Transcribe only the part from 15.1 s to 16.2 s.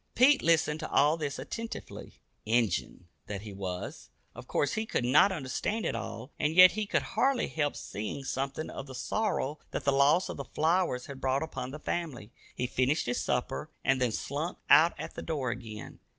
the door again.